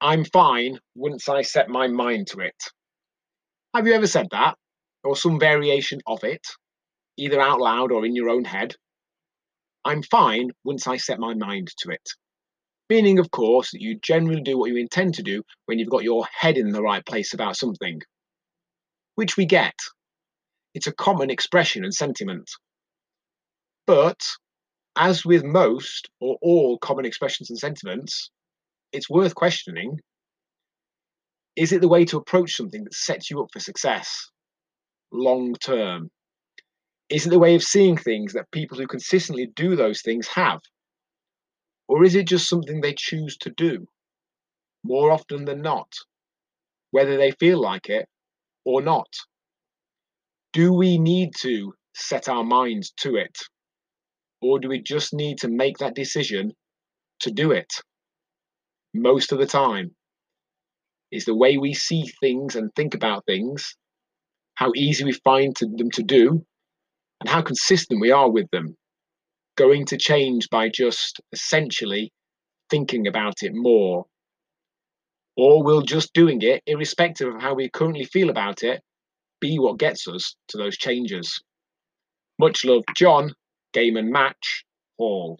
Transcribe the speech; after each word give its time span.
I'm 0.00 0.24
fine 0.24 0.78
once 0.94 1.28
I 1.28 1.42
set 1.42 1.68
my 1.68 1.86
mind 1.88 2.26
to 2.28 2.40
it. 2.40 2.56
Have 3.74 3.86
you 3.86 3.94
ever 3.94 4.06
said 4.06 4.28
that? 4.30 4.56
Or 5.04 5.16
some 5.16 5.40
variation 5.40 6.00
of 6.06 6.22
it, 6.22 6.46
either 7.16 7.40
out 7.40 7.60
loud 7.60 7.92
or 7.92 8.04
in 8.04 8.14
your 8.14 8.28
own 8.28 8.44
head? 8.44 8.74
I'm 9.84 10.02
fine 10.02 10.50
once 10.64 10.86
I 10.86 10.96
set 10.96 11.18
my 11.18 11.34
mind 11.34 11.68
to 11.78 11.90
it. 11.90 12.08
Meaning, 12.90 13.18
of 13.18 13.30
course, 13.30 13.70
that 13.70 13.80
you 13.80 13.98
generally 14.00 14.42
do 14.42 14.58
what 14.58 14.70
you 14.70 14.76
intend 14.76 15.14
to 15.14 15.22
do 15.22 15.42
when 15.64 15.78
you've 15.78 15.90
got 15.90 16.04
your 16.04 16.26
head 16.26 16.58
in 16.58 16.70
the 16.70 16.82
right 16.82 17.04
place 17.04 17.32
about 17.32 17.56
something. 17.56 18.00
Which 19.14 19.36
we 19.36 19.46
get. 19.46 19.74
It's 20.74 20.86
a 20.86 20.92
common 20.92 21.30
expression 21.30 21.84
and 21.84 21.94
sentiment. 21.94 22.50
But, 23.86 24.20
as 24.96 25.24
with 25.24 25.42
most 25.42 26.10
or 26.20 26.36
all 26.42 26.78
common 26.78 27.06
expressions 27.06 27.48
and 27.48 27.58
sentiments, 27.58 28.30
it's 28.96 29.10
worth 29.10 29.34
questioning 29.34 29.98
is 31.56 31.72
it 31.72 31.80
the 31.80 31.88
way 31.88 32.04
to 32.04 32.18
approach 32.18 32.54
something 32.54 32.84
that 32.84 32.94
sets 32.94 33.30
you 33.30 33.40
up 33.42 33.48
for 33.52 33.60
success 33.60 34.30
long 35.12 35.54
term? 35.54 36.10
Is 37.08 37.26
it 37.26 37.30
the 37.30 37.38
way 37.38 37.54
of 37.54 37.62
seeing 37.62 37.96
things 37.96 38.32
that 38.32 38.50
people 38.50 38.76
who 38.76 38.86
consistently 38.86 39.46
do 39.54 39.76
those 39.76 40.02
things 40.02 40.26
have? 40.28 40.60
Or 41.88 42.04
is 42.04 42.14
it 42.14 42.26
just 42.26 42.48
something 42.48 42.80
they 42.80 42.94
choose 42.94 43.36
to 43.38 43.50
do 43.50 43.86
more 44.84 45.10
often 45.10 45.44
than 45.44 45.62
not, 45.62 45.88
whether 46.90 47.16
they 47.16 47.30
feel 47.32 47.60
like 47.60 47.88
it 47.88 48.06
or 48.64 48.82
not? 48.82 49.08
Do 50.52 50.72
we 50.72 50.98
need 50.98 51.30
to 51.40 51.72
set 51.94 52.28
our 52.28 52.44
minds 52.44 52.92
to 52.98 53.16
it? 53.16 53.38
Or 54.42 54.58
do 54.58 54.68
we 54.68 54.82
just 54.82 55.14
need 55.14 55.38
to 55.38 55.48
make 55.48 55.78
that 55.78 55.94
decision 55.94 56.52
to 57.20 57.30
do 57.30 57.52
it? 57.52 57.72
Most 58.98 59.30
of 59.30 59.38
the 59.38 59.46
time 59.46 59.94
is 61.12 61.26
the 61.26 61.34
way 61.34 61.58
we 61.58 61.74
see 61.74 62.10
things 62.20 62.56
and 62.56 62.74
think 62.74 62.94
about 62.94 63.26
things, 63.26 63.76
how 64.54 64.72
easy 64.74 65.04
we 65.04 65.12
find 65.12 65.54
to, 65.56 65.66
them 65.66 65.90
to 65.90 66.02
do, 66.02 66.44
and 67.20 67.28
how 67.28 67.42
consistent 67.42 68.00
we 68.00 68.10
are 68.10 68.30
with 68.30 68.50
them, 68.52 68.74
going 69.56 69.84
to 69.86 69.98
change 69.98 70.48
by 70.50 70.70
just 70.70 71.20
essentially 71.32 72.10
thinking 72.70 73.06
about 73.06 73.42
it 73.42 73.52
more. 73.54 74.06
Or 75.36 75.62
will 75.62 75.82
just 75.82 76.14
doing 76.14 76.40
it, 76.40 76.62
irrespective 76.66 77.34
of 77.34 77.42
how 77.42 77.52
we 77.52 77.68
currently 77.68 78.06
feel 78.06 78.30
about 78.30 78.62
it, 78.62 78.80
be 79.40 79.58
what 79.58 79.78
gets 79.78 80.08
us 80.08 80.34
to 80.48 80.56
those 80.56 80.78
changes? 80.78 81.42
Much 82.38 82.64
love, 82.64 82.84
Jon, 82.94 83.34
Game 83.74 83.98
and 83.98 84.10
Match, 84.10 84.64
Hall. 84.96 85.38